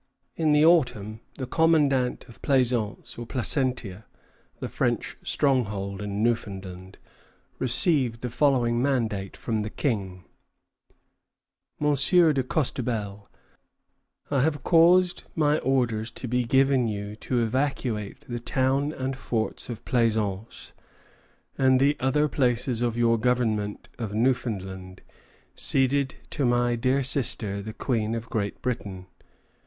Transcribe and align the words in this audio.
In 0.35 0.51
the 0.51 0.65
autumn, 0.65 1.19
the 1.37 1.45
commandant 1.45 2.25
of 2.27 2.41
Plaisance, 2.41 3.19
or 3.19 3.27
Placentia, 3.27 4.07
the 4.59 4.67
French 4.67 5.15
stronghold 5.21 6.01
in 6.01 6.23
Newfoundland, 6.23 6.97
received 7.59 8.21
the 8.21 8.31
following 8.31 8.81
mandate 8.81 9.37
from 9.37 9.61
the 9.61 9.69
King: 9.69 10.25
Monsieur 11.79 12.33
de 12.33 12.41
Costebelle, 12.41 13.29
I 14.31 14.41
have 14.41 14.63
caused 14.63 15.25
my 15.35 15.59
orders 15.59 16.09
to 16.13 16.27
be 16.27 16.45
given 16.45 16.87
you 16.87 17.15
to 17.17 17.43
evacuate 17.43 18.21
the 18.27 18.39
town 18.39 18.91
and 18.93 19.15
forts 19.15 19.69
of 19.69 19.85
Plaisance 19.85 20.71
and 21.59 21.79
the 21.79 21.95
other 21.99 22.27
places 22.27 22.81
of 22.81 22.97
your 22.97 23.19
government 23.19 23.87
of 23.99 24.15
Newfoundland, 24.15 25.03
ceded 25.53 26.15
to 26.31 26.43
my 26.43 26.75
dear 26.75 27.03
sister 27.03 27.61
the 27.61 27.73
Queen 27.73 28.15
of 28.15 28.31
Great 28.31 28.63
Britain. 28.63 29.05